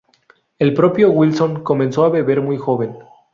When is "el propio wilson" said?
0.57-1.61